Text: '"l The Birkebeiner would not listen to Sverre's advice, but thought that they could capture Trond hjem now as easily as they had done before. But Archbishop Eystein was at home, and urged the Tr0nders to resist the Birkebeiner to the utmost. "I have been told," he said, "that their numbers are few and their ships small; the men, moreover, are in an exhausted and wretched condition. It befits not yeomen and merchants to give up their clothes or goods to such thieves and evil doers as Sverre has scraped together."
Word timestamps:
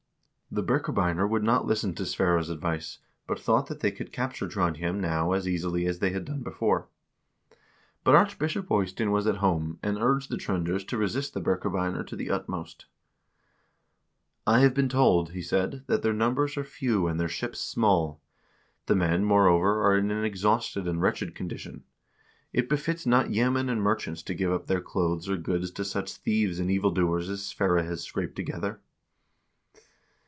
'"l 0.51 0.55
The 0.55 0.63
Birkebeiner 0.67 1.29
would 1.29 1.43
not 1.43 1.65
listen 1.65 1.95
to 1.95 2.05
Sverre's 2.05 2.49
advice, 2.49 2.99
but 3.25 3.39
thought 3.39 3.67
that 3.67 3.79
they 3.79 3.89
could 3.89 4.11
capture 4.11 4.49
Trond 4.49 4.75
hjem 4.79 4.99
now 4.99 5.31
as 5.31 5.47
easily 5.47 5.85
as 5.85 5.99
they 5.99 6.09
had 6.09 6.25
done 6.25 6.43
before. 6.43 6.89
But 8.03 8.15
Archbishop 8.15 8.67
Eystein 8.69 9.11
was 9.11 9.27
at 9.27 9.37
home, 9.37 9.79
and 9.81 9.97
urged 9.97 10.29
the 10.29 10.35
Tr0nders 10.35 10.85
to 10.89 10.97
resist 10.97 11.33
the 11.33 11.39
Birkebeiner 11.39 12.05
to 12.05 12.17
the 12.17 12.29
utmost. 12.29 12.85
"I 14.45 14.59
have 14.59 14.73
been 14.73 14.89
told," 14.89 15.29
he 15.29 15.41
said, 15.41 15.85
"that 15.87 16.01
their 16.01 16.11
numbers 16.11 16.57
are 16.57 16.65
few 16.65 17.07
and 17.07 17.17
their 17.17 17.29
ships 17.29 17.61
small; 17.61 18.19
the 18.87 18.95
men, 18.97 19.23
moreover, 19.23 19.81
are 19.81 19.97
in 19.97 20.11
an 20.11 20.25
exhausted 20.25 20.85
and 20.85 21.01
wretched 21.01 21.33
condition. 21.33 21.85
It 22.51 22.67
befits 22.67 23.05
not 23.05 23.29
yeomen 23.29 23.69
and 23.69 23.81
merchants 23.81 24.21
to 24.23 24.33
give 24.33 24.51
up 24.51 24.67
their 24.67 24.81
clothes 24.81 25.29
or 25.29 25.37
goods 25.37 25.71
to 25.71 25.85
such 25.85 26.17
thieves 26.17 26.59
and 26.59 26.69
evil 26.69 26.91
doers 26.91 27.29
as 27.29 27.41
Sverre 27.45 27.83
has 27.83 28.03
scraped 28.03 28.35
together." 28.35 28.81